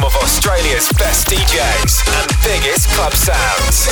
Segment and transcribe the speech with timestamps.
[0.00, 3.86] Home of Australia's best DJs and biggest club sounds.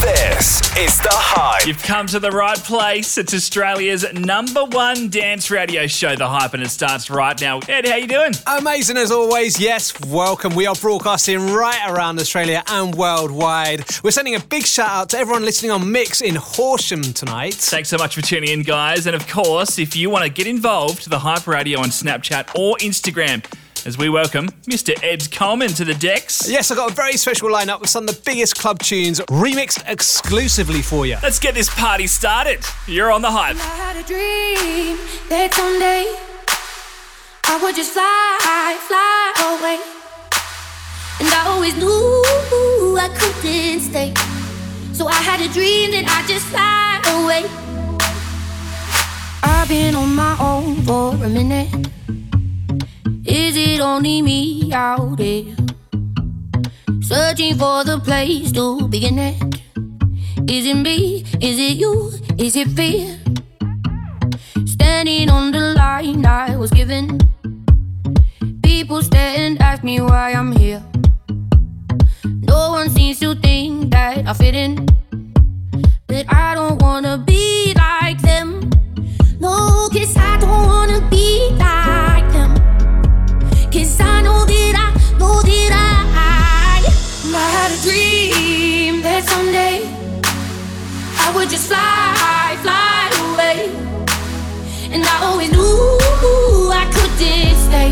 [0.00, 1.66] This is The Hype.
[1.66, 3.18] You've come to the right place.
[3.18, 7.58] It's Australia's number one dance radio show, The Hype, and it starts right now.
[7.68, 8.34] Ed, how are you doing?
[8.46, 9.58] Amazing as always.
[9.58, 10.54] Yes, welcome.
[10.54, 13.84] We are broadcasting right around Australia and worldwide.
[14.04, 17.54] We're sending a big shout out to everyone listening on Mix in Horsham tonight.
[17.54, 19.06] Thanks so much for tuning in, guys.
[19.06, 22.76] And of course, if you want to get involved, The Hype Radio on Snapchat or
[22.76, 23.44] Instagram,
[23.88, 24.92] as we welcome Mr.
[25.02, 26.46] Ed Coleman to the decks.
[26.46, 29.82] Yes, I've got a very special lineup with some of the biggest club tunes remixed
[29.90, 31.16] exclusively for you.
[31.22, 32.62] Let's get this party started.
[32.86, 33.56] You're on The Hype.
[33.56, 34.98] I had a dream
[35.30, 36.04] that someday
[37.46, 39.80] I would just fly, fly away.
[41.20, 44.12] And I always knew I couldn't stay.
[44.92, 47.48] So I had a dream that I'd just fly away.
[49.42, 51.88] I've been on my own for a minute.
[53.28, 55.44] Is it only me out there?
[57.02, 59.36] Searching for the place to begin at.
[60.48, 61.26] Is it me?
[61.38, 62.10] Is it you?
[62.38, 63.18] Is it fear?
[64.64, 67.20] Standing on the line I was given.
[68.62, 70.82] People stare and ask me why I'm here.
[72.24, 74.86] No one seems to think that I fit in.
[76.06, 78.70] But I don't wanna be like them.
[79.38, 82.17] No, cause I don't wanna be like.
[83.70, 85.98] Cause I know that I know that I
[87.36, 89.84] I had a dream that someday
[91.20, 93.68] I would just fly, fly away.
[94.90, 95.98] And I always knew
[96.72, 97.90] I couldn't stay.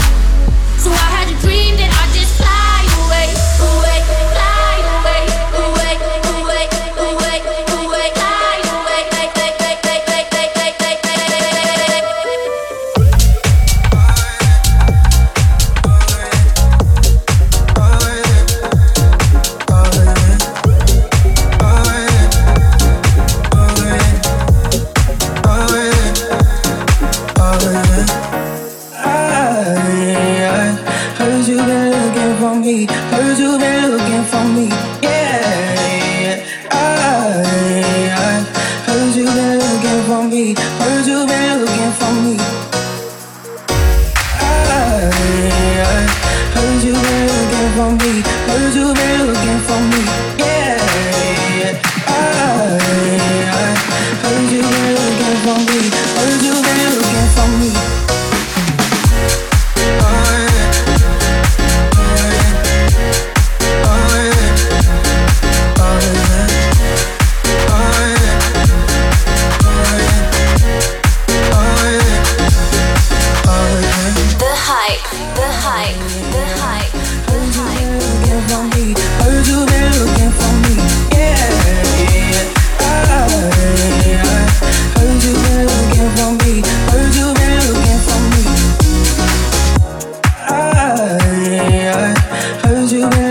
[0.81, 1.26] So I had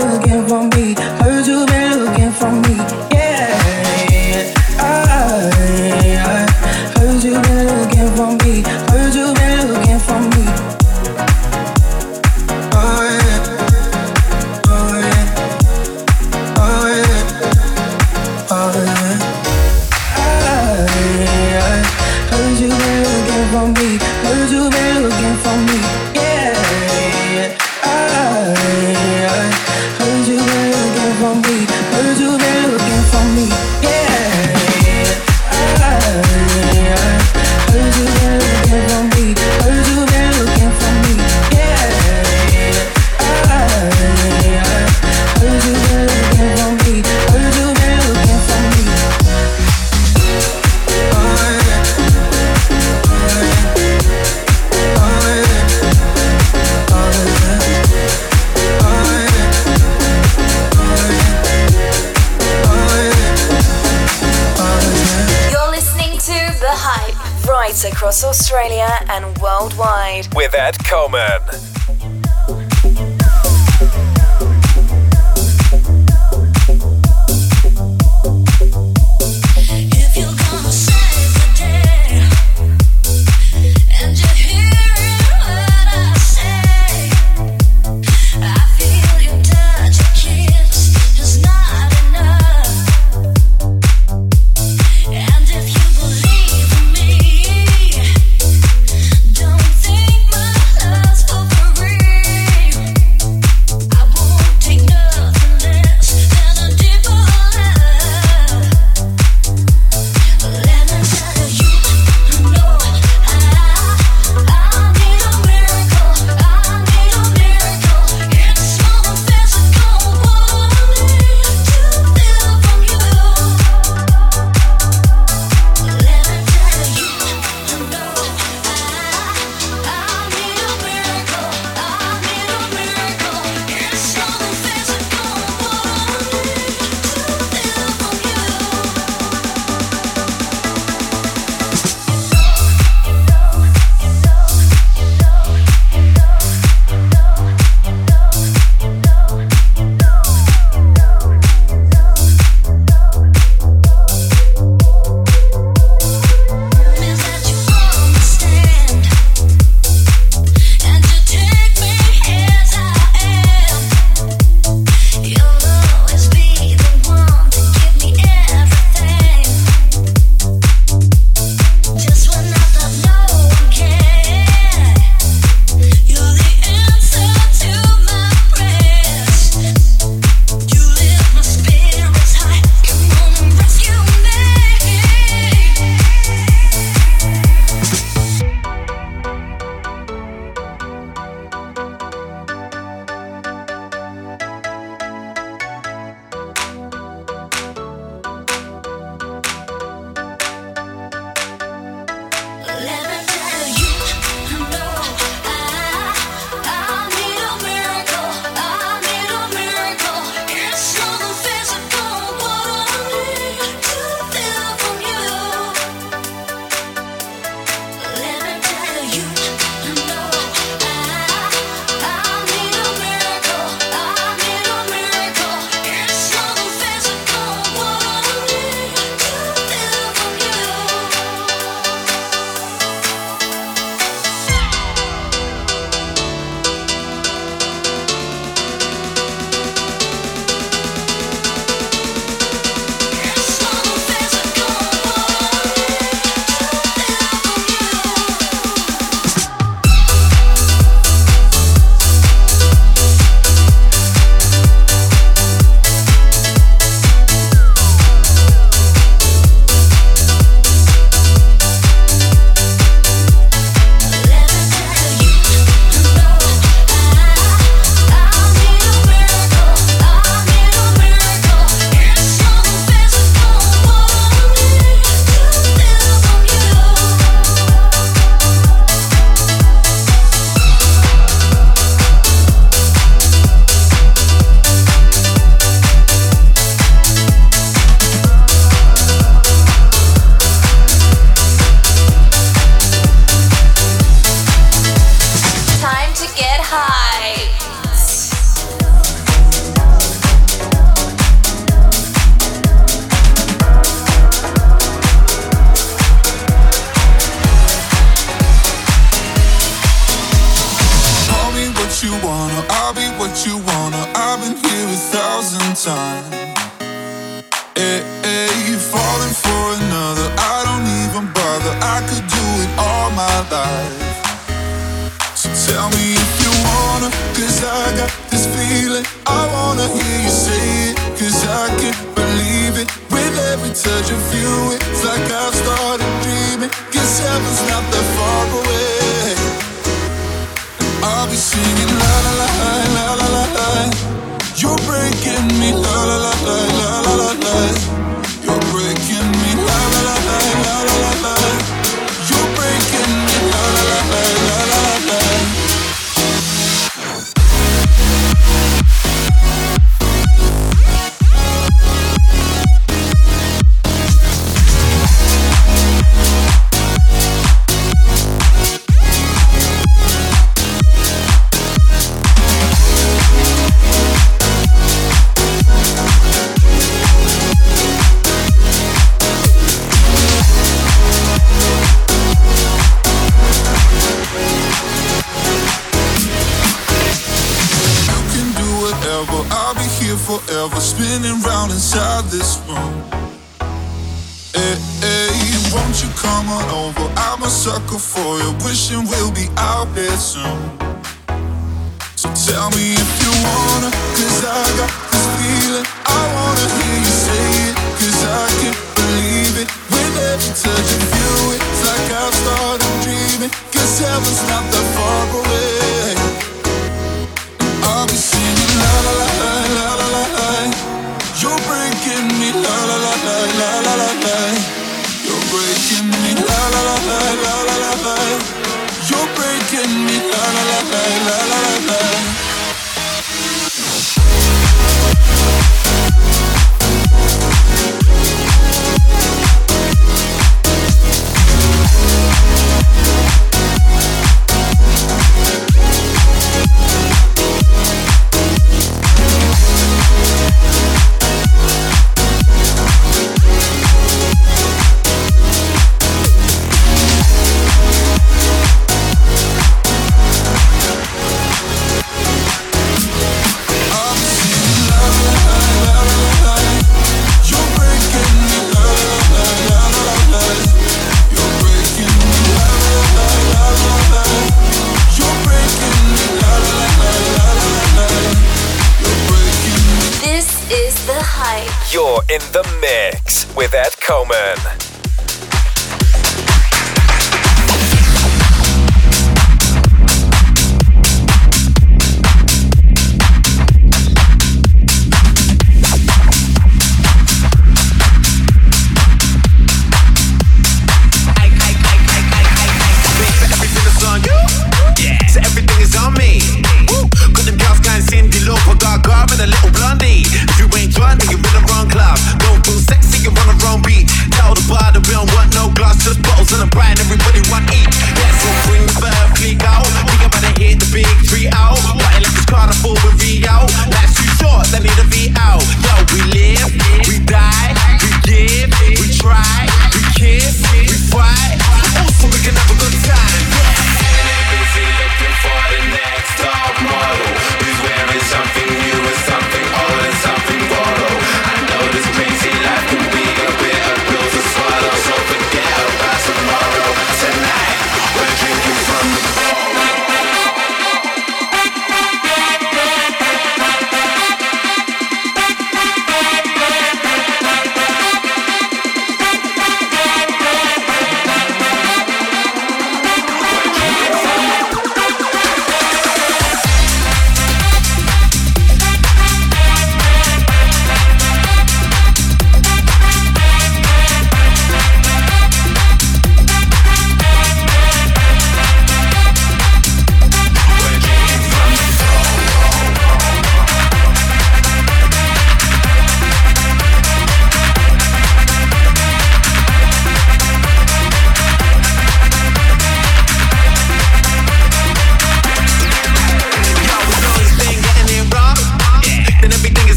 [0.00, 1.19] you looking for me.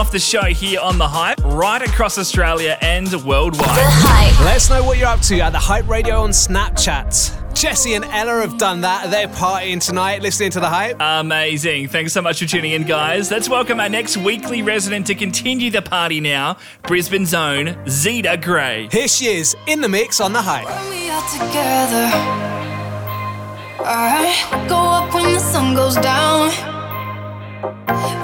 [0.00, 3.76] off the show here on The Hype, right across Australia and worldwide.
[3.76, 4.44] The Hype.
[4.44, 7.39] Let us know what you're up to at The Hype Radio on Snapchat.
[7.60, 9.10] Jesse and Ella have done that.
[9.10, 10.96] They're partying tonight, listening to the hype.
[10.98, 11.88] Amazing.
[11.88, 13.30] Thanks so much for tuning in, guys.
[13.30, 18.88] Let's welcome our next weekly resident to continue the party now Brisbane's own Zeta Gray.
[18.90, 20.64] Here she is in the mix on the hype.
[20.64, 22.08] When we are together,
[23.84, 26.48] I go up when the sun goes down.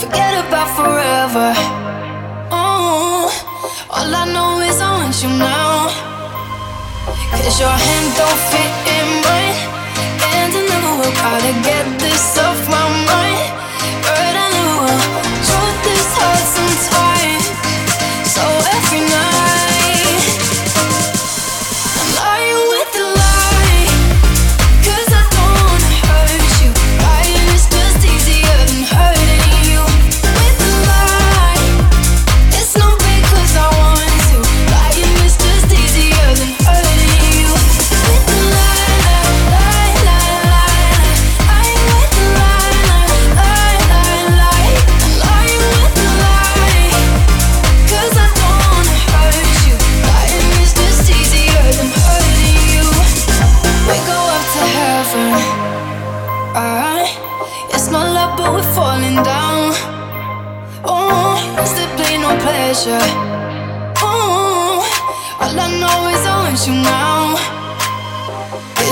[0.01, 1.53] Forget about forever.
[2.51, 3.29] Oh,
[3.90, 6.07] all I know is I want you now.
[7.31, 9.25] Cause your hand don't fit in
[11.14, 13.52] gotta get this off my mind.
[14.02, 14.86] But I know
[16.18, 17.46] hard sometimes.
[18.34, 18.42] So
[18.76, 19.36] every night.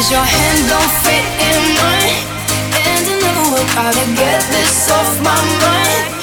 [0.05, 2.29] Cause your hands don't fit in mine.
[2.77, 5.33] And I never will probably get this off my
[5.65, 6.14] mind.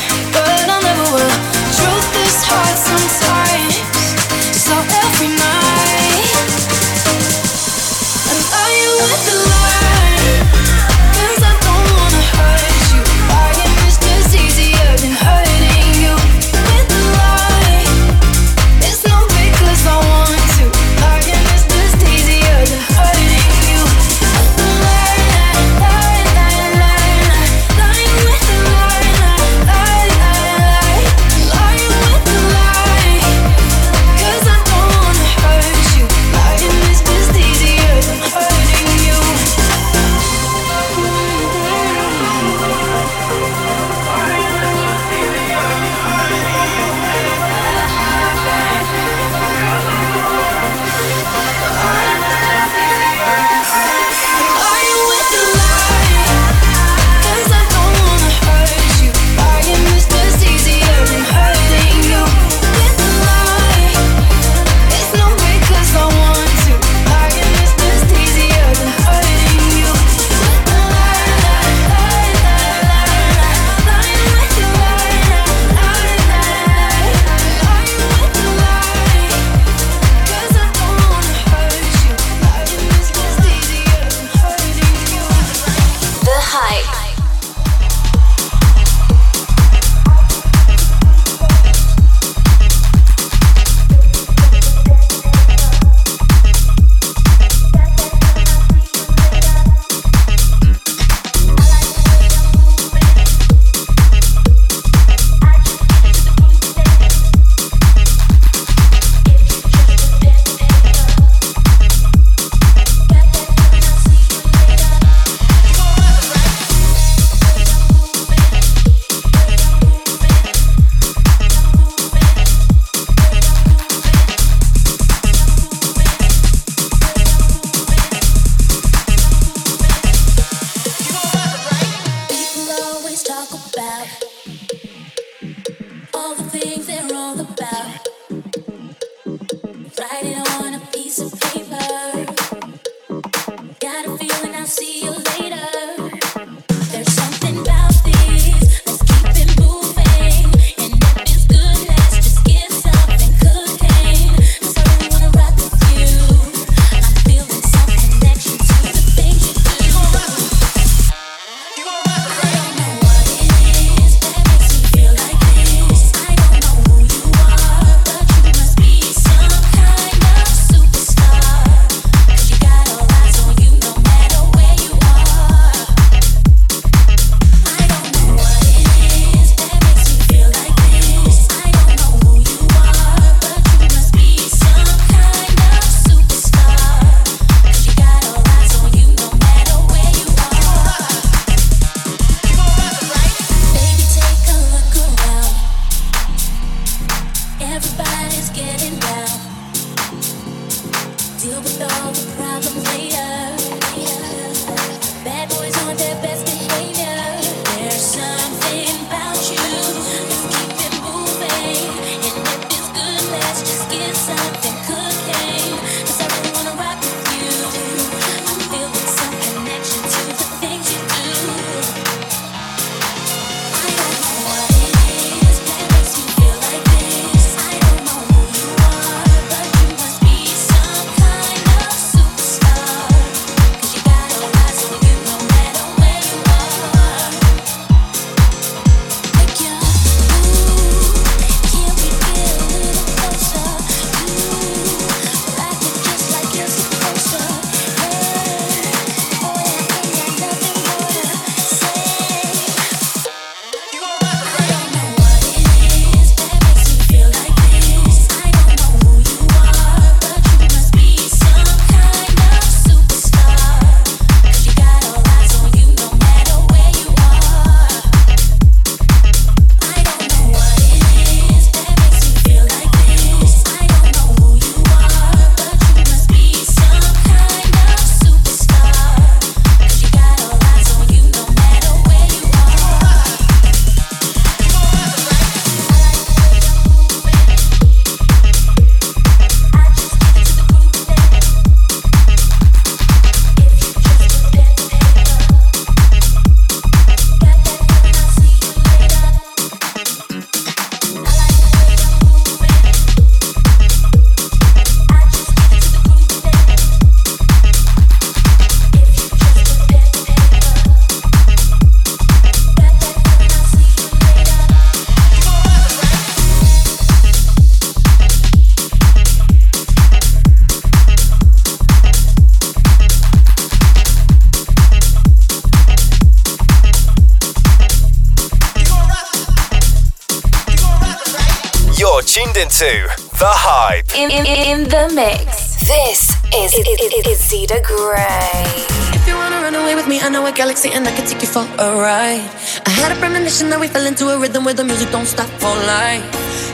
[332.71, 333.03] To
[333.35, 334.07] The Hype.
[334.15, 335.75] In, in, in the mix.
[335.83, 338.63] This is, is, is, is Zeta Gray.
[339.11, 341.41] If you wanna run away with me, I know a galaxy and I can take
[341.43, 342.47] you for a ride.
[342.87, 345.51] I had a premonition that we fell into a rhythm where the music don't stop
[345.59, 346.23] for life.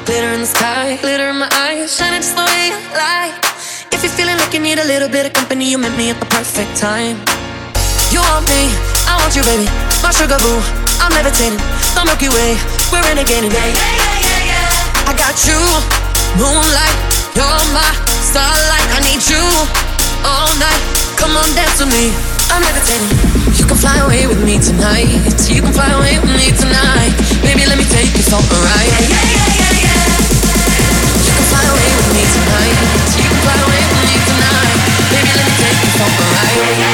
[0.06, 3.36] Glitter in the sky, glitter in my eyes, shining just the way I like.
[3.90, 6.20] If you're feeling like you need a little bit of company, you met me at
[6.22, 7.18] the perfect time.
[8.14, 8.70] You want me,
[9.10, 9.66] I want you, baby.
[10.06, 10.62] My sugar boo,
[11.02, 11.58] I'm levitating.
[11.98, 12.54] The Milky Way,
[12.94, 13.97] we're renegading, yeah, yeah, yeah, yeah, yeah.
[15.08, 15.56] I got you.
[16.36, 17.00] Moonlight,
[17.32, 17.88] you're my
[18.20, 18.88] starlight.
[18.91, 19.39] I need you
[20.28, 20.84] all night.
[21.15, 22.12] Come on, dance with me.
[22.52, 23.15] I'm meditating.
[23.56, 25.08] You can fly away with me tonight.
[25.48, 27.15] You can fly away with me tonight.
[27.39, 28.91] Baby, let me take you for a ride.
[28.91, 31.24] Yeah, yeah, yeah, yeah, yeah.
[31.24, 32.76] You can fly away with me tonight.
[33.15, 34.76] You can fly away with me tonight.
[35.08, 36.87] Baby, let me take you for a ride.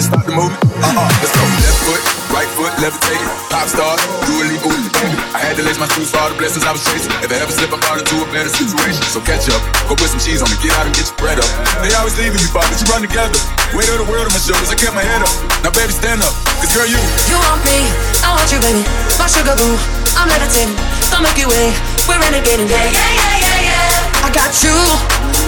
[0.00, 0.64] Nobody stop the movement.
[0.80, 1.44] Uh-uh, let's go.
[1.44, 3.20] Left foot, right foot, levitate.
[3.52, 4.64] Pop star, do a leap
[4.96, 5.20] send it.
[5.36, 7.12] I had to lace my shoes for all the blessings I was chasing.
[7.20, 9.02] If I ever slip, I fall into a better situation.
[9.12, 11.36] So catch up, go put some cheese on me, get out and get your bread
[11.36, 11.50] up.
[11.84, 13.36] They always leaving me, but you run together.
[13.76, 15.34] Weight of the world on my shoulders, I kept my head up.
[15.68, 16.32] Now, baby, stand up,
[16.64, 16.96] cause girl, you.
[17.28, 17.84] You want me,
[18.24, 18.80] I want you, baby.
[19.20, 19.76] My sugar boo,
[20.16, 20.80] I'm levitating.
[21.12, 21.76] Don't make Milky Way,
[22.08, 22.72] we're renegading.
[22.72, 24.24] Yeah, yeah, yeah, yeah, yeah.
[24.24, 24.76] I got you,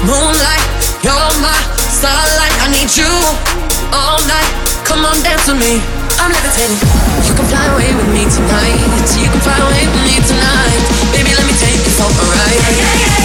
[0.04, 0.64] moonlight,
[1.00, 2.56] you're my starlight.
[2.58, 3.06] I need you
[3.94, 4.50] all night.
[4.82, 5.78] Come on, dance with me.
[6.18, 6.82] I'm levitating.
[7.22, 8.74] You can fly away with me tonight.
[9.14, 10.82] You can fly away with me tonight.
[11.14, 13.21] Baby, let me take you for a ride.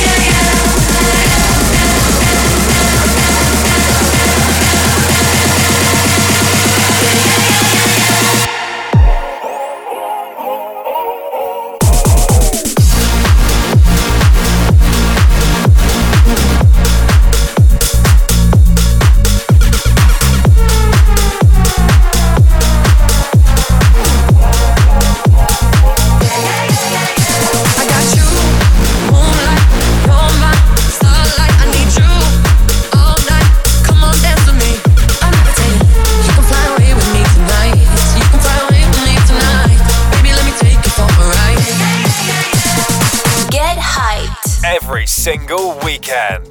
[46.08, 46.47] Weekend.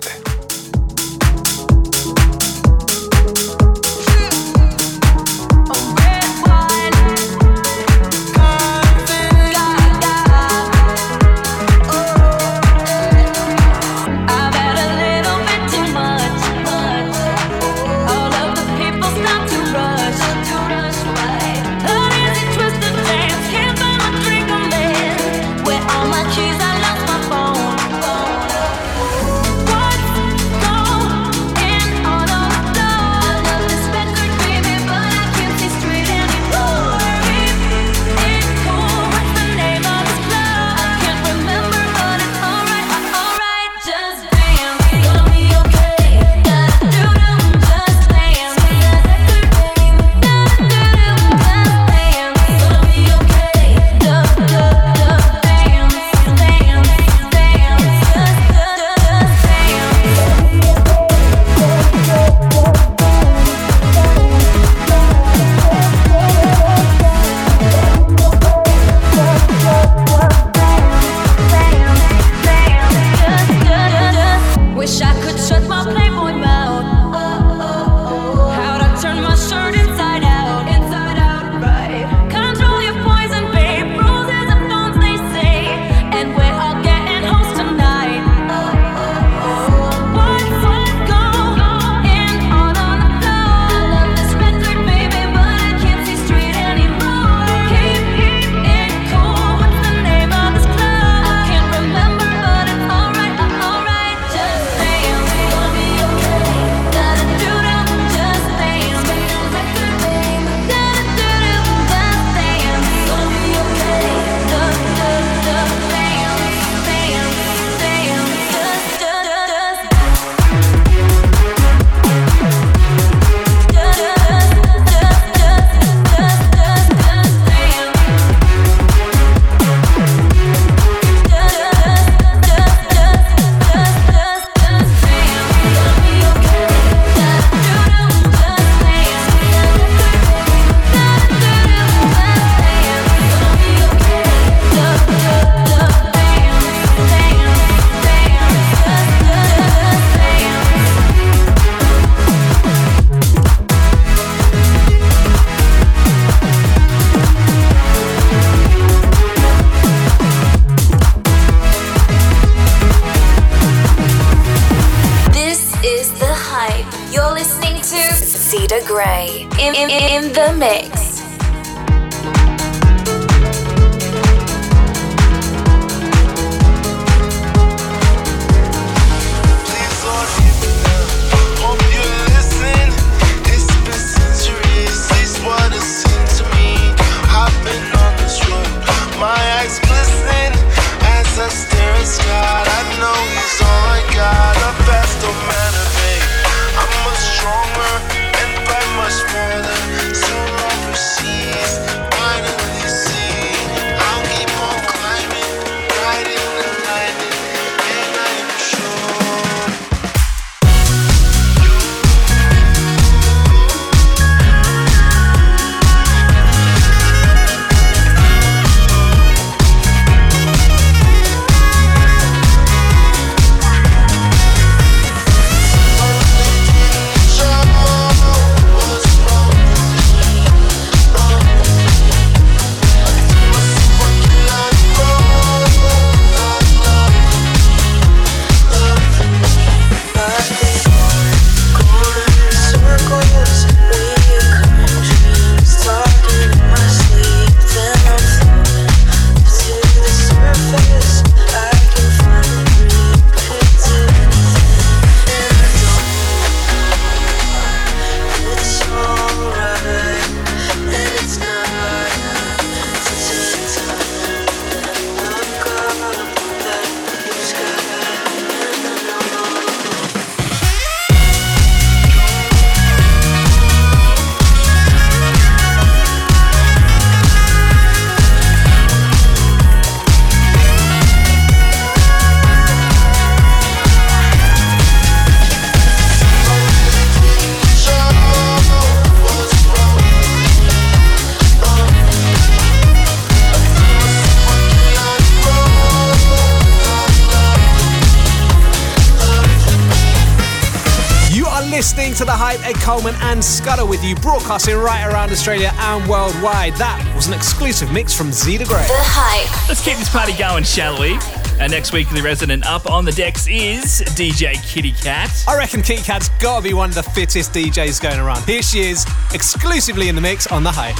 [303.78, 306.74] And with you, broadcasting right around Australia and worldwide.
[306.76, 308.86] That was an exclusive mix from Zeta Gray.
[308.86, 309.68] The Hype.
[309.68, 311.18] Let's keep this party going, shall we?
[311.60, 315.30] Our next weekly resident up on the decks is DJ Kitty Cat.
[315.48, 318.44] I reckon Kitty Cat's gotta be one of the fittest DJs going around.
[318.44, 320.96] Here she is, exclusively in the mix on The Hype.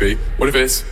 [0.00, 0.82] What if it's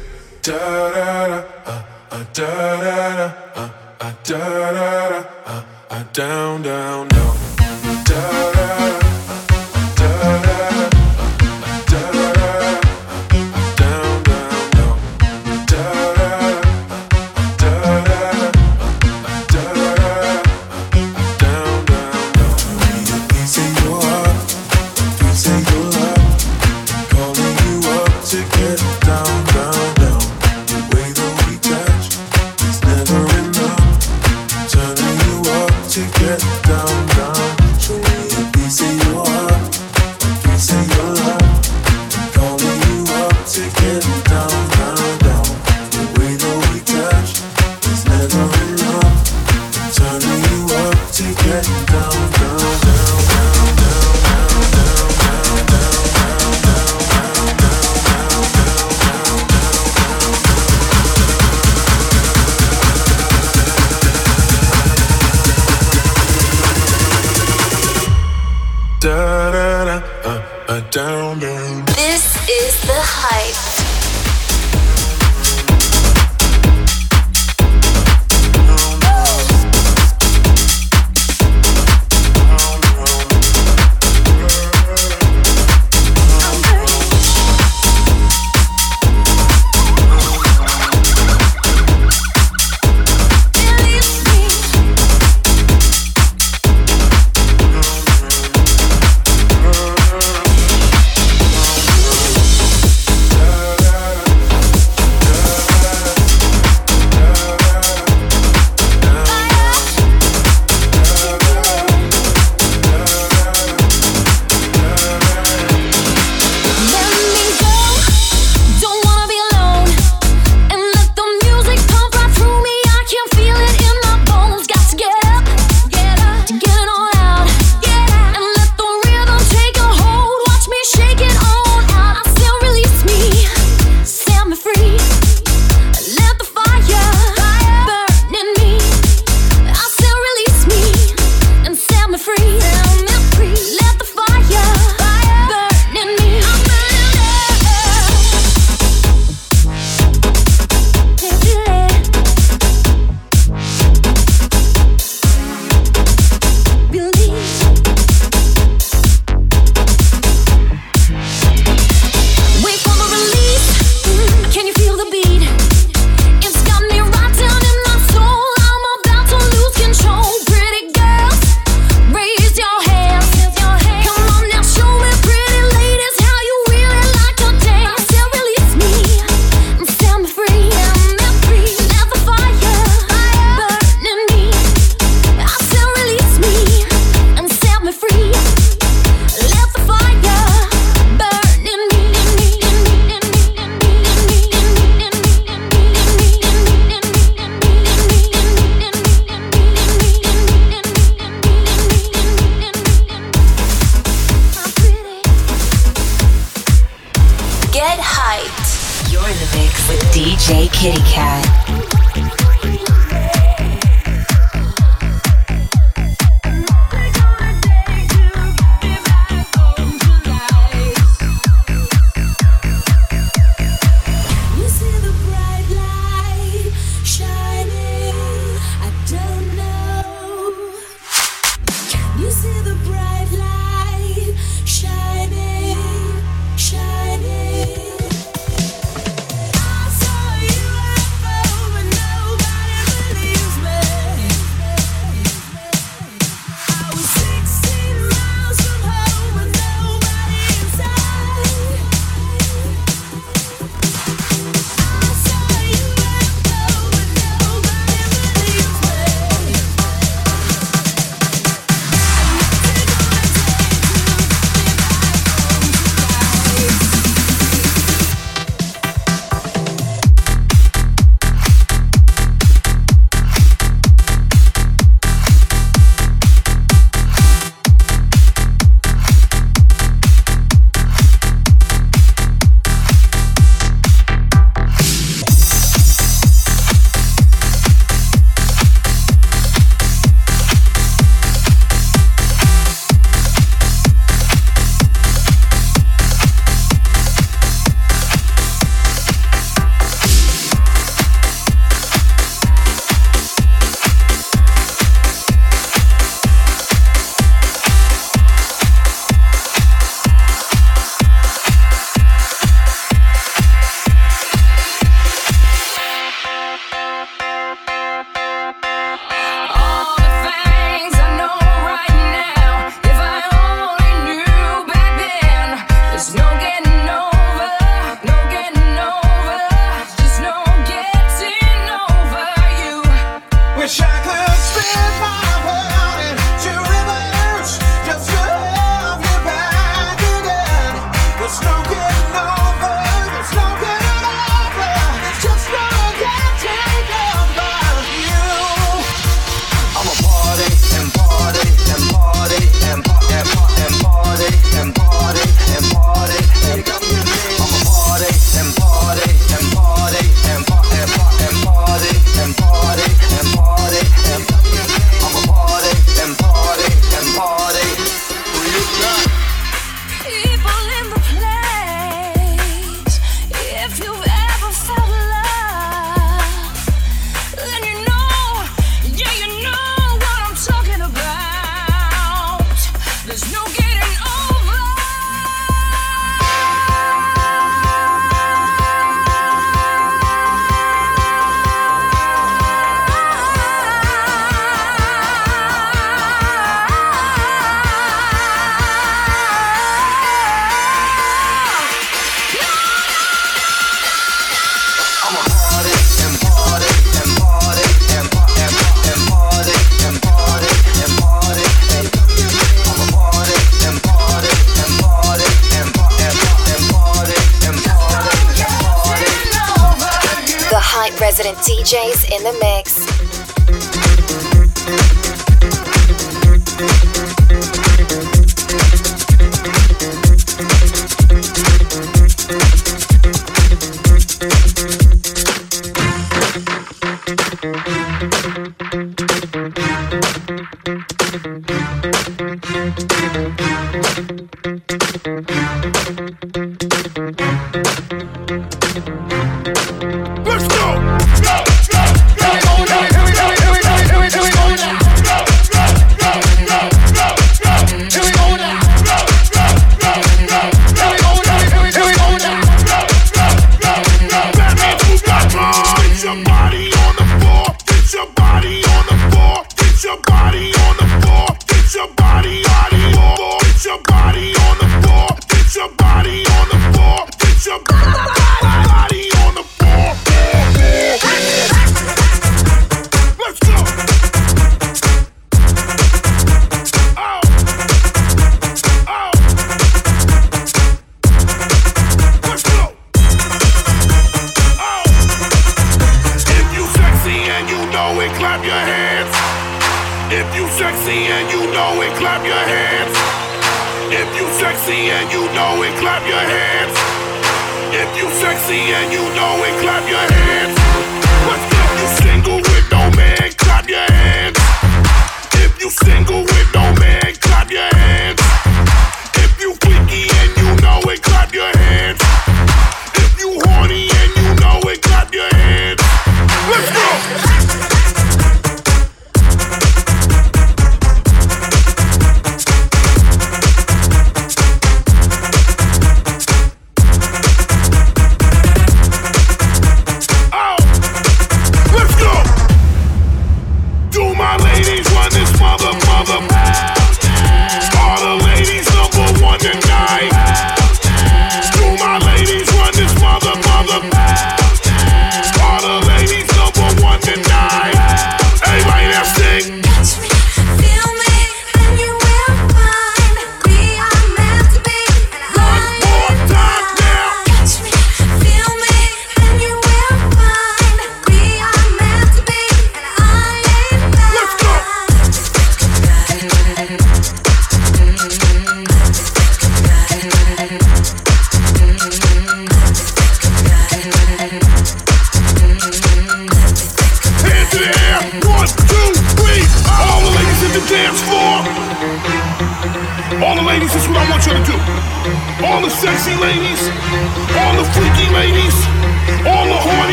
[333.79, 335.78] Wish I could spin my world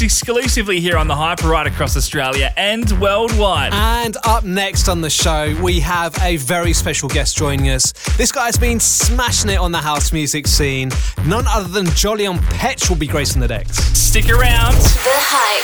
[0.00, 3.72] Cat in the mix exclusively here on the Hyper right across Australia and worldwide.
[3.74, 7.92] And up next on the show, we have a very special guest joining us.
[8.16, 10.90] This guy's been smashing it on the house music scene.
[11.26, 13.76] None other than Jolyon Petch will be gracing the decks.
[13.76, 14.74] Stick around.
[14.74, 15.59] The hype.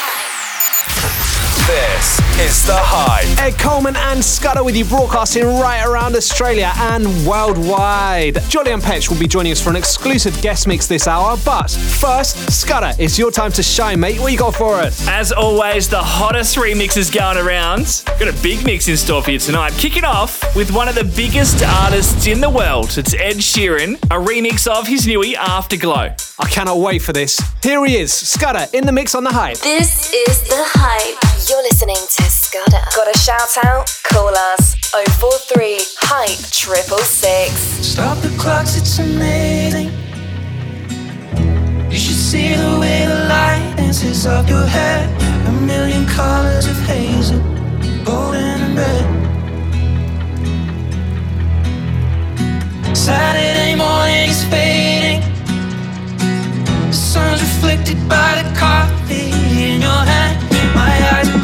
[1.77, 3.39] This is The Hype.
[3.39, 8.37] Ed Coleman and Scudder with you broadcasting right around Australia and worldwide.
[8.49, 11.37] Jolyon Petch will be joining us for an exclusive guest mix this hour.
[11.45, 14.18] But first, Scudder, it's your time to shine, mate.
[14.18, 15.07] What you got for us?
[15.07, 18.05] As always, the hottest remixes going around.
[18.18, 19.74] Got a big mix in store for you tonight.
[19.74, 22.97] Kicking off with one of the biggest artists in the world.
[22.97, 26.14] It's Ed Sheeran, a remix of his newie Afterglow.
[26.39, 27.39] I cannot wait for this.
[27.62, 29.59] Here he is, Scudder, in the mix on the hype.
[29.59, 31.36] This is the hype.
[31.49, 32.82] You're listening to Scudder.
[32.97, 33.88] Got a shout out?
[34.03, 37.53] Call us 043 Hype Triple Six.
[37.86, 39.92] Stop the clocks, it's amazing.
[41.88, 45.07] You should see the way the light dances up your hair.
[45.47, 47.38] A million colors of hazel,
[48.05, 49.07] golden and red.
[52.97, 55.22] Saturday morning is fading.
[56.88, 59.30] The sun's reflected by the coffee
[59.62, 60.42] in your hand.
[60.74, 60.95] My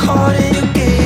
[0.02, 1.01] caught in your gaze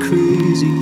[0.00, 0.72] crazy.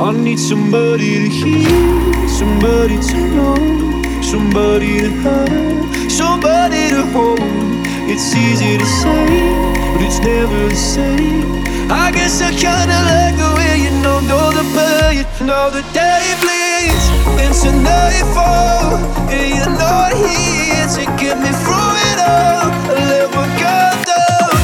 [0.00, 7.38] I need somebody to hear, somebody to know, somebody to have, somebody to hold.
[8.10, 9.26] It's easy to say,
[9.92, 11.64] but it's never the same.
[11.90, 16.34] I guess I kinda like the way you know, know the pain, know the day
[16.42, 17.06] bleeds
[17.44, 18.98] into nightfall,
[19.30, 22.68] and you're not here to get me through it all.
[22.90, 24.58] I let my guard down,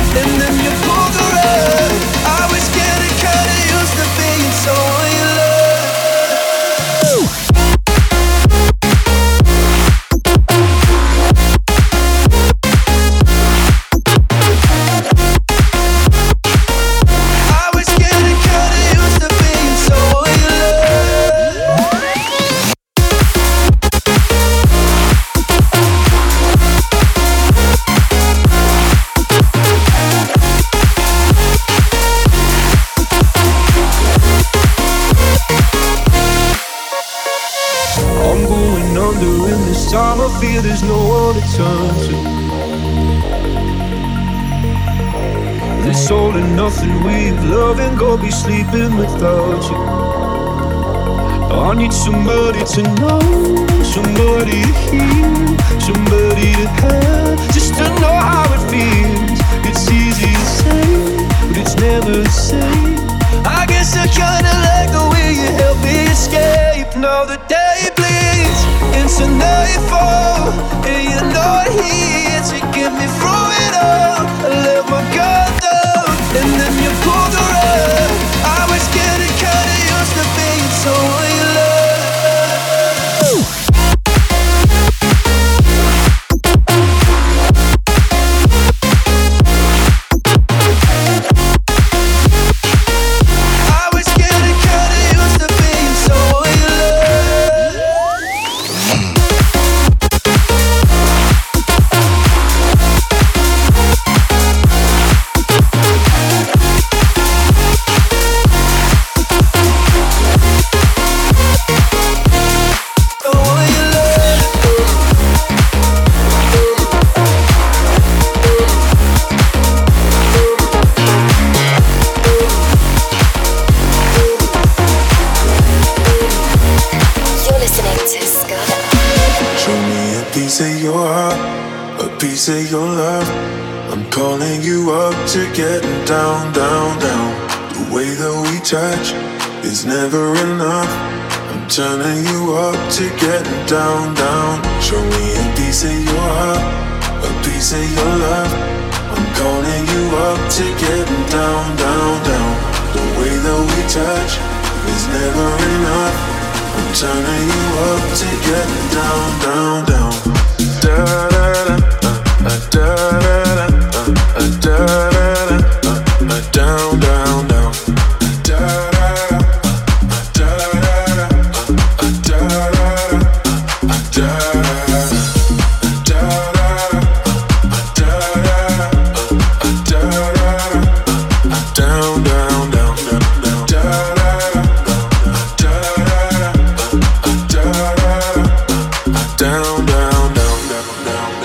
[52.70, 53.19] to know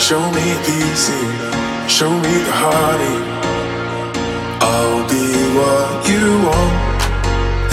[0.05, 1.23] Show me easy,
[1.89, 3.25] show me the heartache.
[4.61, 5.25] I'll be
[5.57, 6.77] what you want,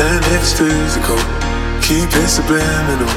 [0.00, 1.20] and it's physical.
[1.84, 3.12] Keep it subliminal.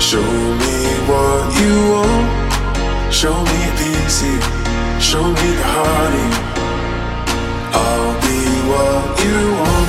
[0.00, 0.76] Show me
[1.06, 3.62] what you want, show me
[3.94, 4.42] easy,
[4.98, 6.38] show me the heartache.
[7.78, 8.42] I'll be
[8.74, 9.88] what you want,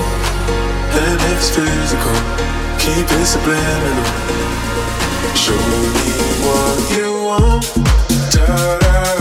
[1.02, 2.18] and it's physical.
[2.78, 4.10] Keep it subliminal.
[5.34, 5.58] Show
[5.98, 6.14] me
[6.46, 7.15] what you
[8.34, 9.15] da da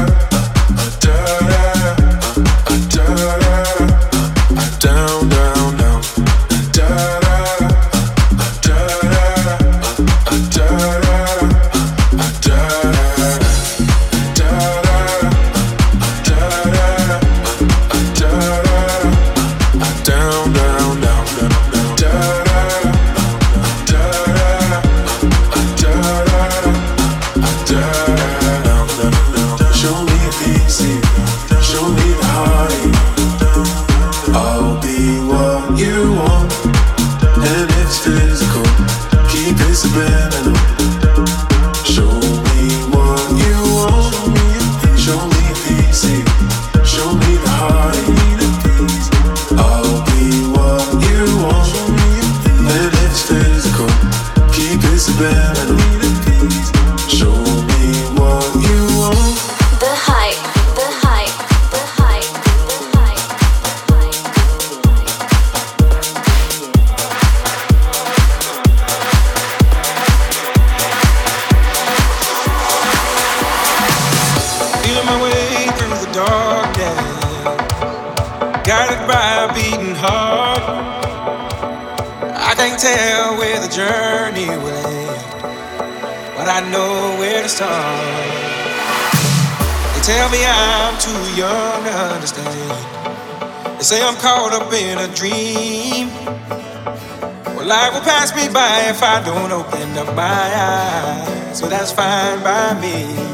[99.98, 101.58] of my eyes.
[101.58, 103.33] So that's fine by me.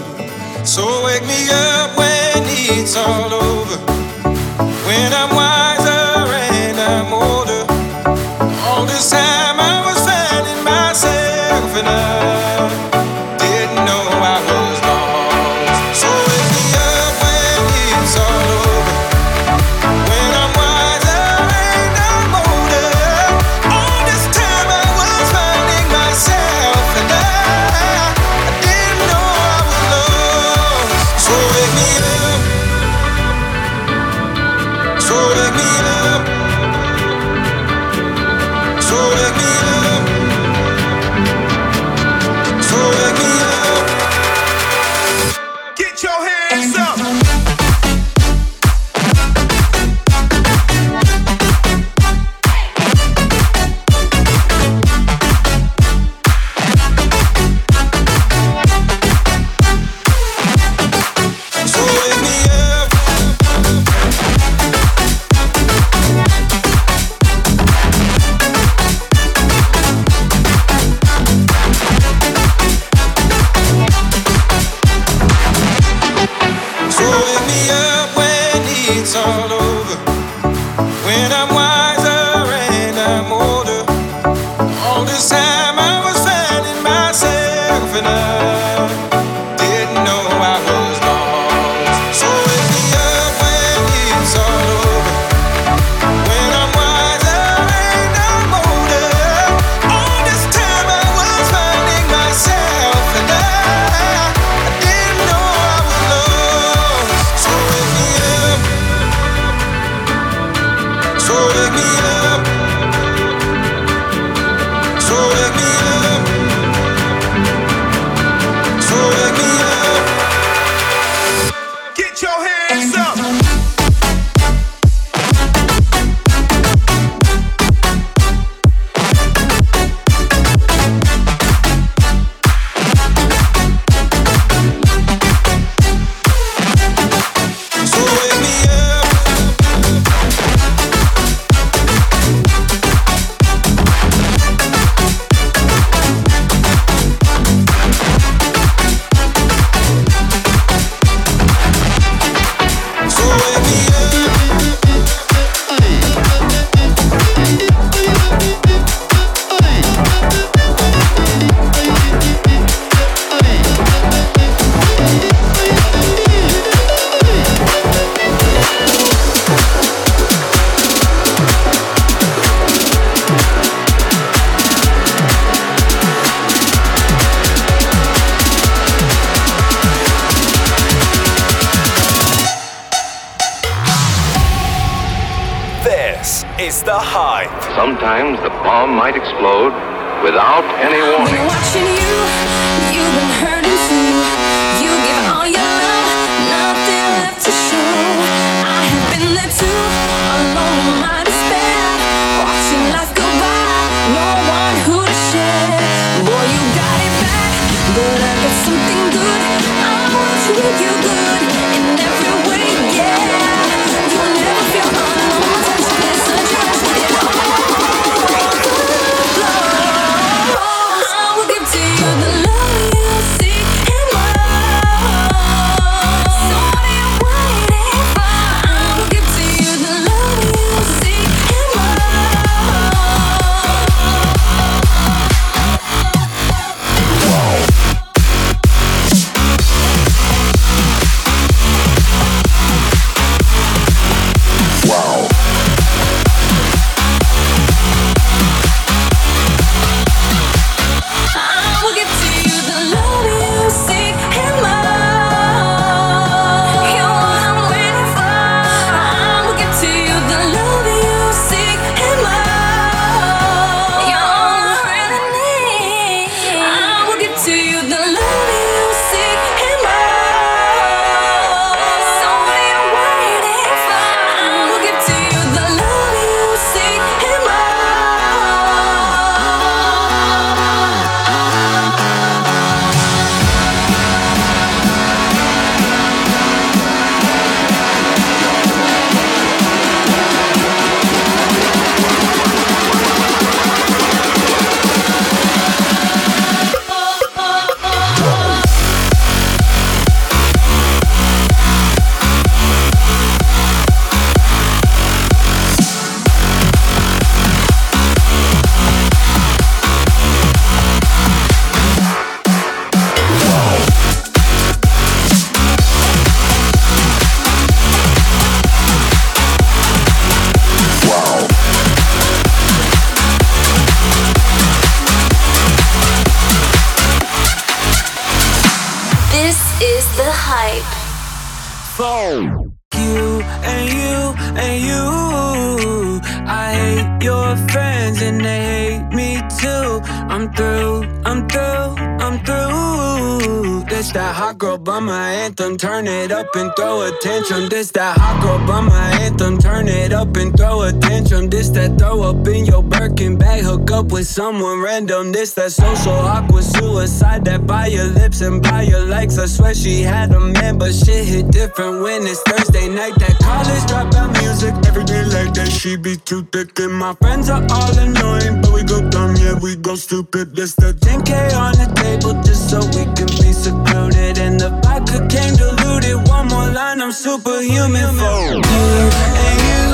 [345.70, 345.90] Anthem.
[345.90, 347.68] Turn it up and throw a tantrum.
[347.68, 349.58] This that hot girl my anthem.
[349.58, 351.48] Turn it up and throw a tantrum.
[351.48, 353.62] This that throw up in your Birkin bag.
[353.62, 355.32] Hook up with someone random.
[355.32, 357.44] This that social awkward suicide.
[357.44, 359.38] That by your lips and by your likes.
[359.38, 363.14] I swear she had a man, but shit hit different when it's Thursday night.
[363.18, 364.74] That college dropout music.
[364.86, 366.78] Every day like that, she be too thick.
[366.78, 370.54] And my friends are all annoying, but we go dumb, yeah, we go stupid.
[370.54, 374.38] This that 10K on the table just so we can be secluded.
[374.38, 376.16] And the vodka came diluted.
[376.28, 379.04] One more line, I'm superhuman for you
[379.44, 379.84] and you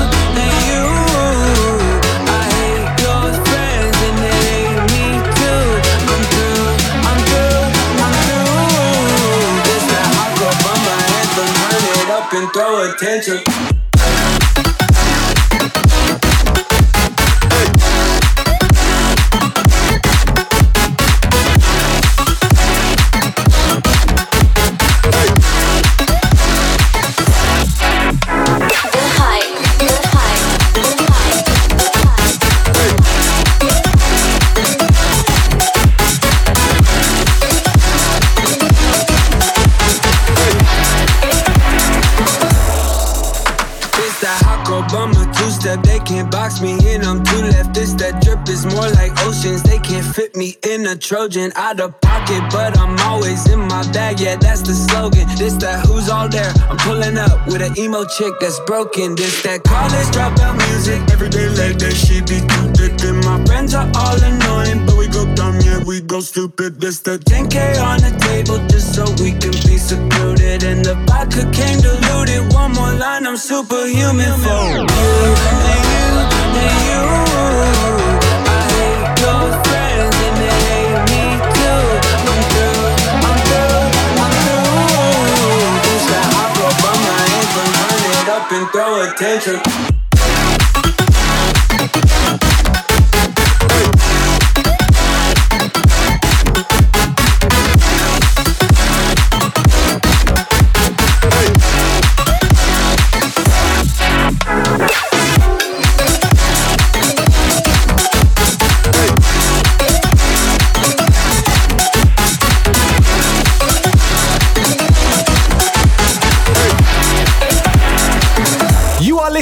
[0.44, 0.84] and you.
[2.38, 5.05] I hate your friends and hate me
[5.38, 5.66] too.
[6.12, 6.68] I'm through,
[7.09, 7.62] I'm through,
[8.05, 9.66] I'm through.
[9.66, 9.84] This
[11.18, 11.51] anthem.
[11.70, 13.85] Turn it up and throw attention.
[51.06, 54.18] Trojan out of pocket, but I'm always in my bag.
[54.18, 55.28] Yeah, that's the slogan.
[55.38, 56.50] This that who's all there?
[56.68, 59.14] I'm pulling up with an emo chick that's broken.
[59.14, 60.98] This that college dropout music.
[61.12, 62.98] Every day like that shit be too thick.
[63.06, 66.80] And my friends are all annoying, but we go dumb, yeah, we go stupid.
[66.80, 70.64] This that 10k on the table just so we can be secluded.
[70.64, 72.52] And the vodka came diluted.
[72.52, 74.82] One more line, I'm superhuman for you.
[74.82, 75.30] You,
[78.00, 78.05] you.
[88.52, 89.95] And throw attention.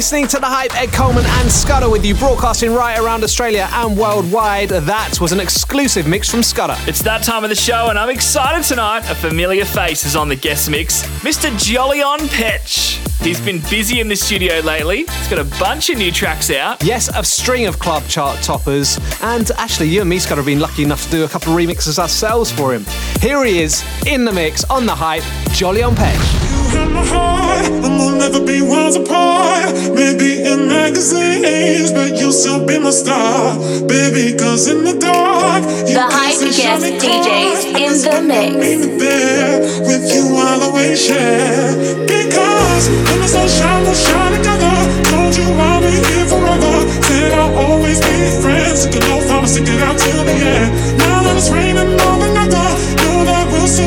[0.05, 3.97] Listening to The Hype, Ed Coleman and Scudder with you, broadcasting right around Australia and
[3.97, 4.69] worldwide.
[4.69, 6.77] That was an exclusive mix from Scudder.
[6.87, 9.11] It's that time of the show, and I'm excited tonight.
[9.11, 11.49] A familiar face is on the guest mix, Mr.
[11.53, 12.99] Jolyon Petch.
[13.25, 15.07] He's been busy in the studio lately.
[15.07, 16.85] He's got a bunch of new tracks out.
[16.85, 18.99] Yes, a string of club chart toppers.
[19.23, 21.59] And actually, you and me, Scudder, have been lucky enough to do a couple of
[21.59, 22.85] remixes ourselves for him.
[23.23, 25.23] Here he is, in the mix, on The Hype,
[25.55, 26.44] Jolyon Petch.
[26.75, 29.73] In my heart, and we'll never be worlds apart.
[29.95, 33.57] Maybe in magazines, but you'll still be my star,
[33.87, 34.37] baby.
[34.37, 38.57] Cause in the dark, you The Hype can guest me DJs in the mix.
[38.57, 41.75] Baby, there with you I'll always share.
[42.07, 44.75] Because when the sunshine will shine together,
[45.11, 46.75] told you I'll be here forever.
[47.07, 48.87] Said I'll always be friends.
[48.87, 50.71] Took an oath, I'ma stick it out till the end.
[50.99, 52.67] Now that it's raining on another,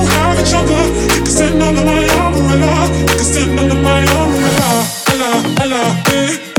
[0.06, 0.84] have each other.
[1.16, 2.88] You can stand under my umbrella.
[3.08, 3.20] Can
[3.76, 4.68] my umbrella.
[5.12, 5.32] Ella,
[5.64, 6.57] Ella, eh,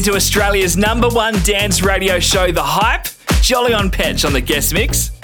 [0.00, 3.04] into Australia's number one dance radio show, The Hype.
[3.42, 5.19] Jolyon Petch on the guest mix.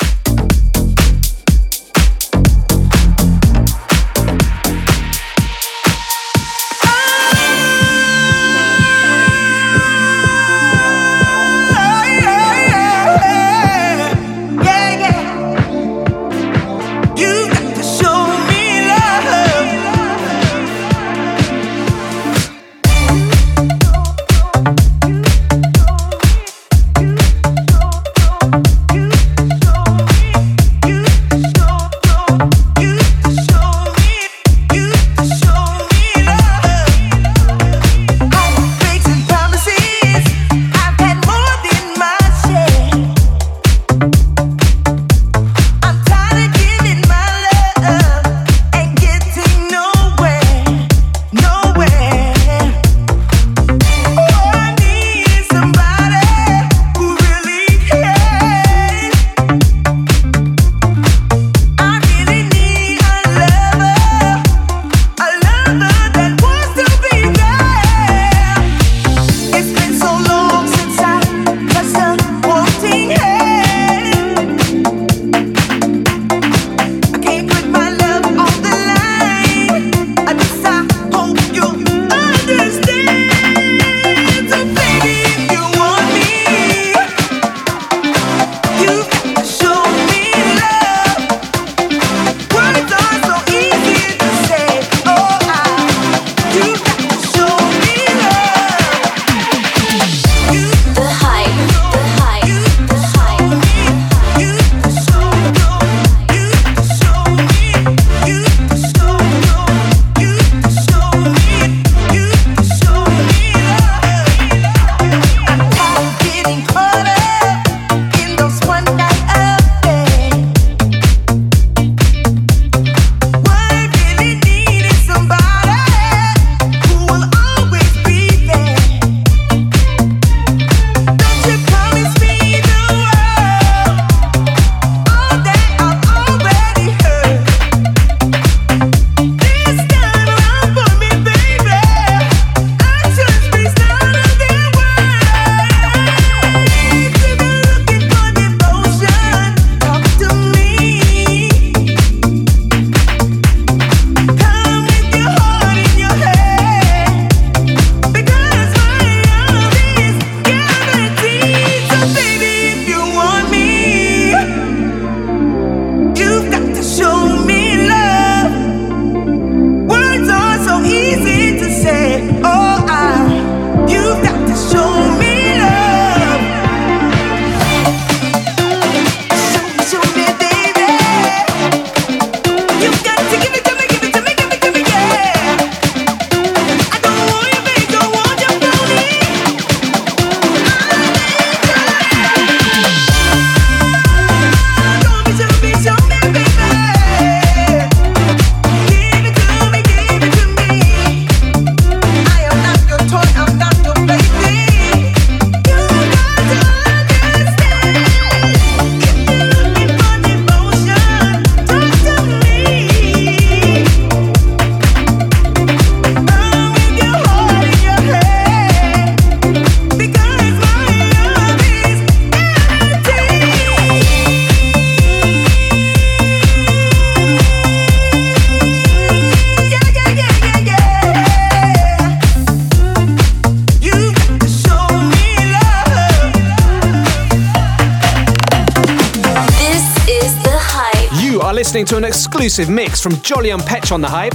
[242.47, 244.33] Exclusive mix from Jolyon Petch on the Hype.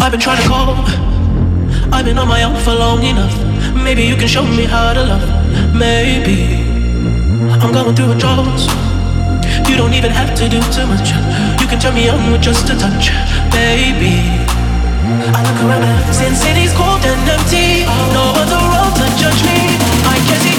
[0.00, 0.76] I've been trying to call.
[1.92, 3.34] I've been on my own for long enough.
[3.74, 5.74] Maybe you can show me how to love.
[5.74, 6.54] Maybe
[7.50, 8.60] I'm going through a drought.
[9.68, 11.08] You don't even have to do too much.
[11.60, 13.10] You can turn me on with just a touch,
[13.50, 14.47] baby.
[15.34, 19.58] I look around since city's cold and empty, no other road to judge me.
[20.08, 20.57] I can see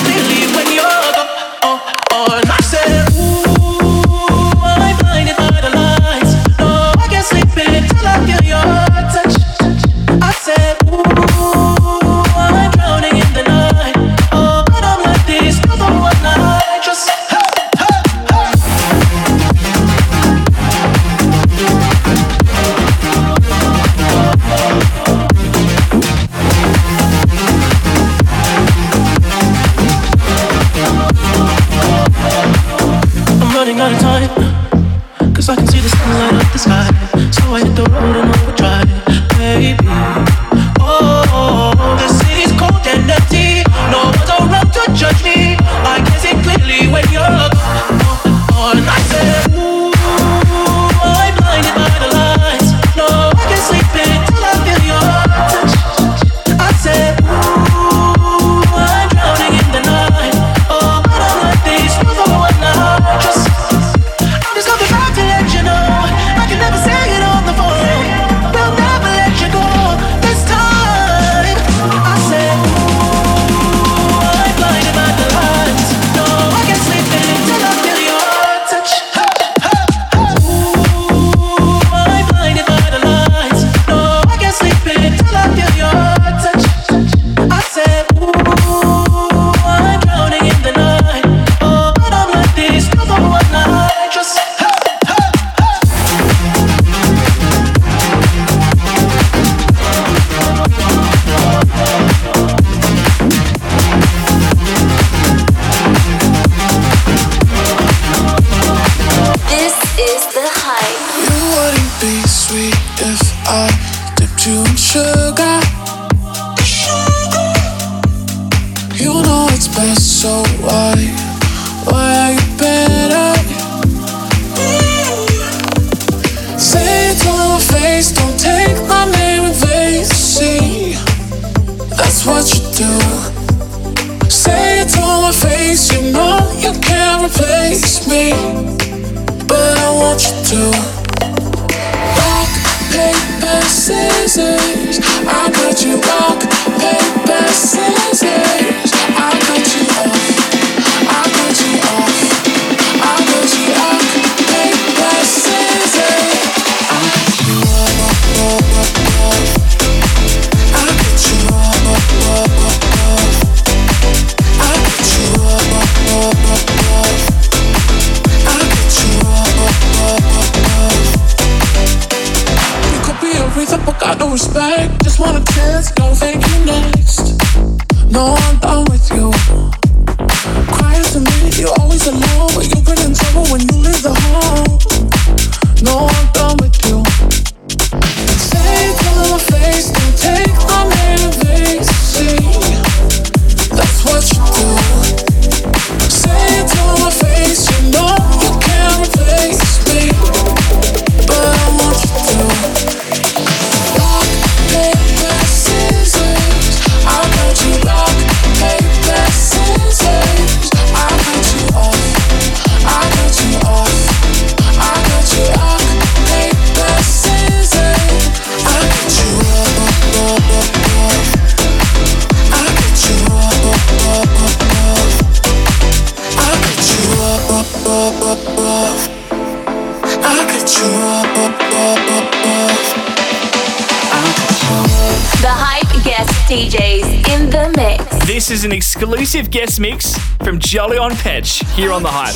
[239.49, 242.35] exclusive guest mix from Jolyon Petch here on The Hype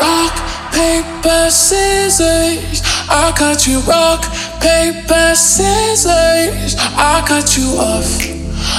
[0.00, 0.34] Rock
[0.72, 2.82] paper, scissors.
[3.08, 4.24] I cut you rock,
[4.60, 6.76] paper, scissors.
[6.78, 8.20] I cut you off.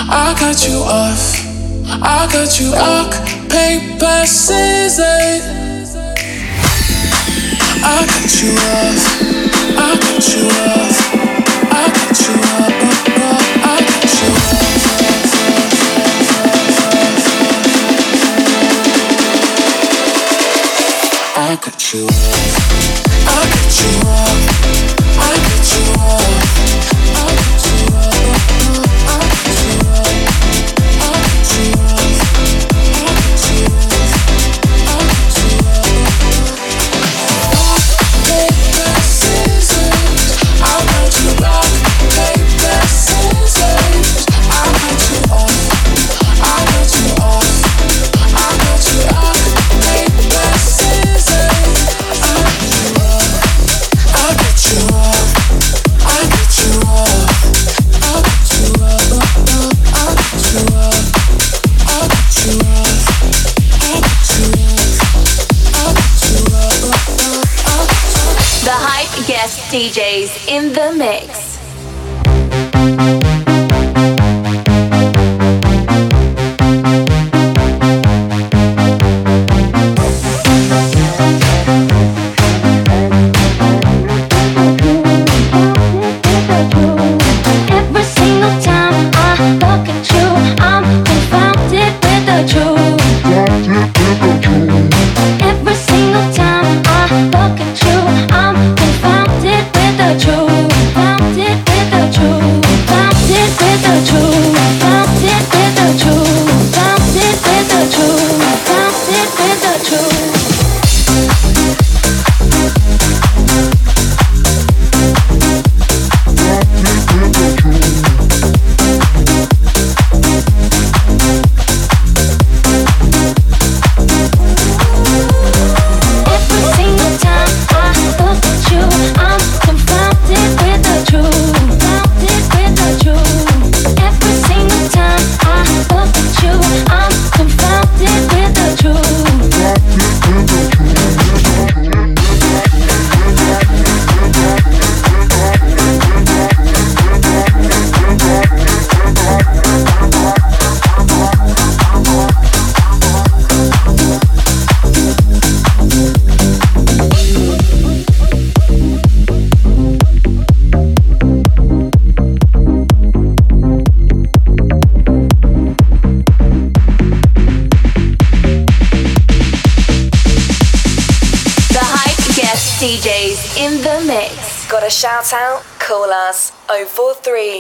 [0.10, 1.36] I cut you off.
[2.02, 3.14] I cut you rock,
[3.50, 5.96] paper, scissors.
[7.84, 9.31] I cut you off
[10.22, 10.91] what you are.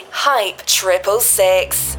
[0.09, 1.90] hype triple six.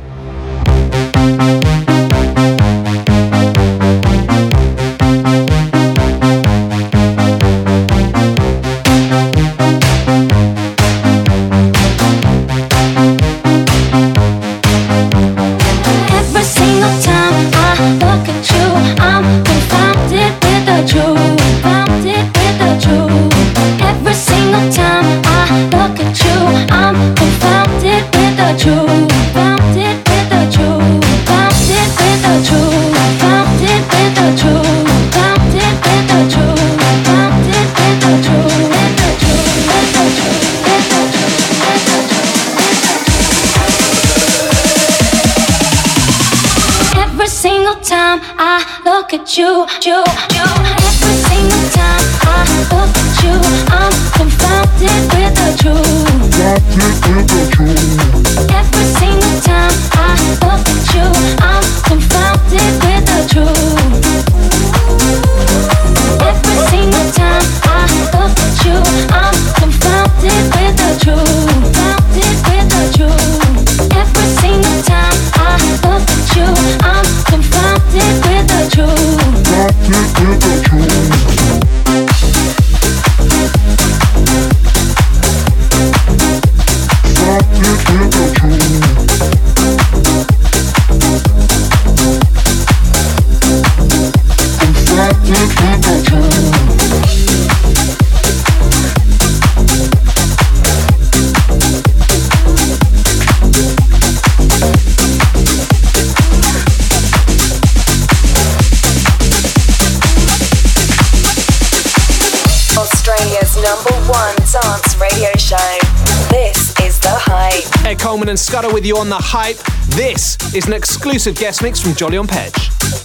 [118.82, 119.58] with you on the hype.
[119.90, 123.01] This is an exclusive guest mix from Jolyon Petch.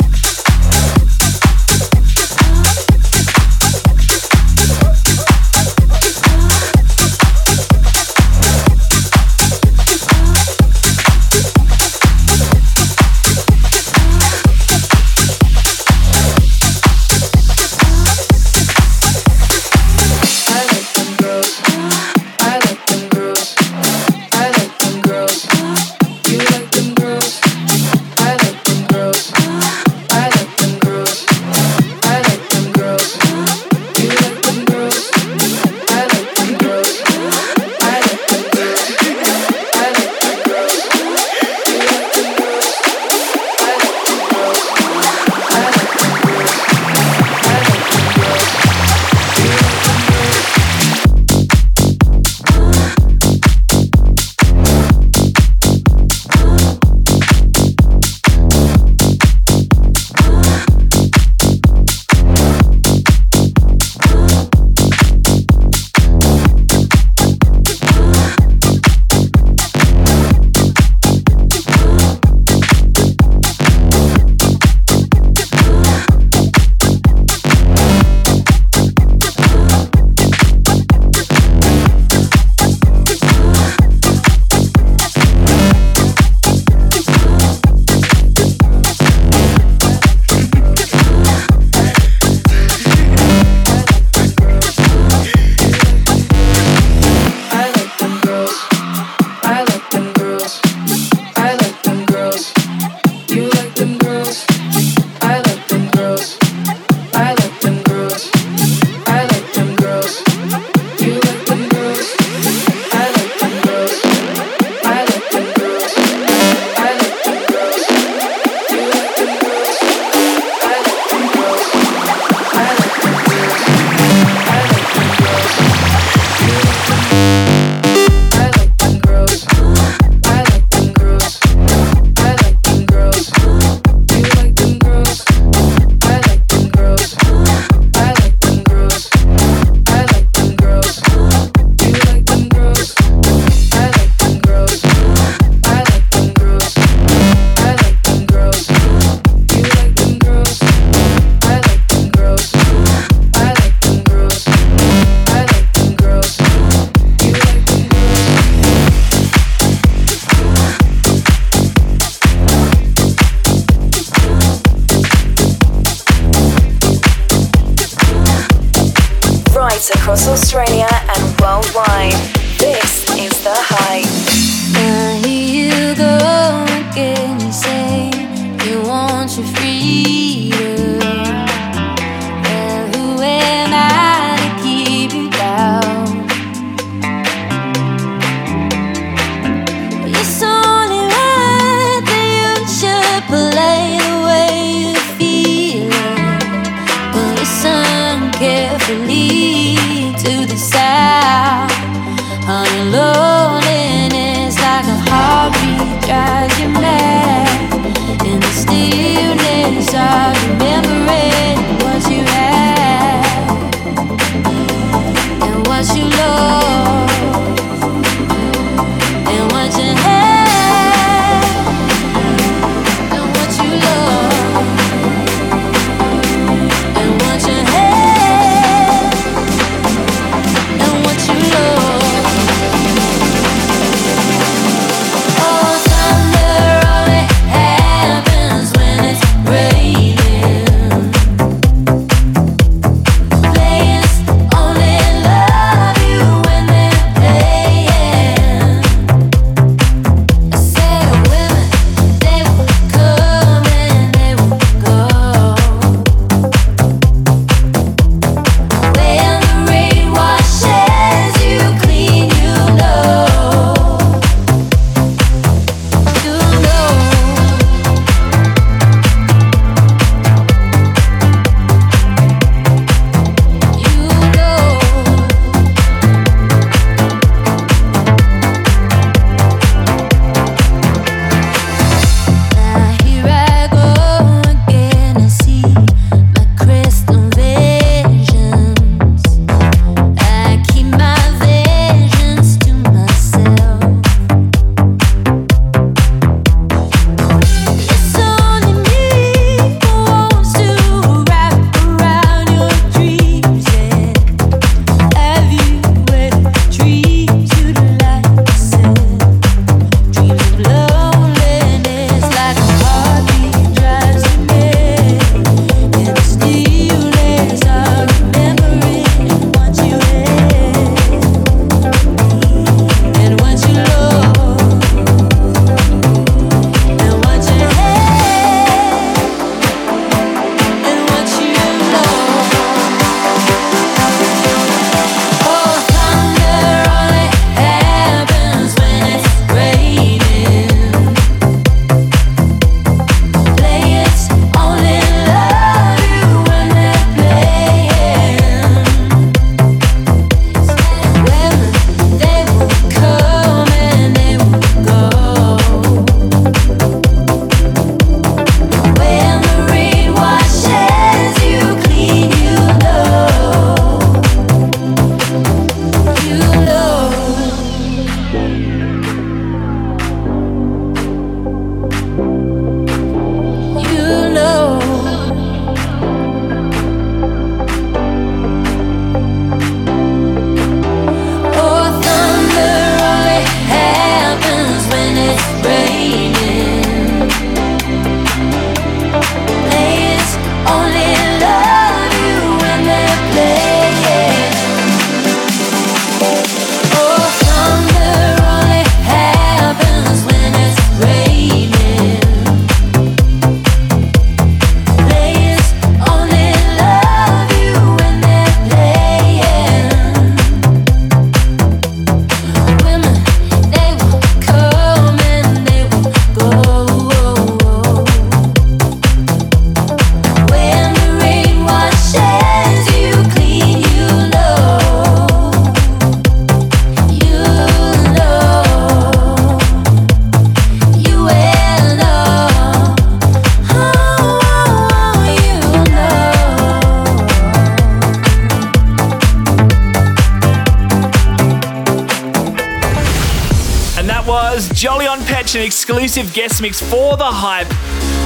[446.18, 447.68] Exclusive guest mix for the hype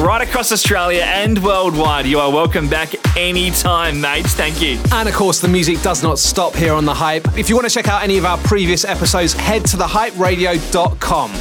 [0.02, 2.06] right across Australia and worldwide.
[2.06, 4.34] You are welcome back anytime, mates.
[4.34, 4.80] Thank you.
[4.94, 7.28] And of course, the music does not stop here on The Hype.
[7.38, 11.32] If you want to check out any of our previous episodes, head to thehyperadio.com.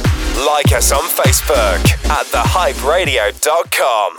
[0.45, 4.17] Like us on Facebook at thehyperadio.com.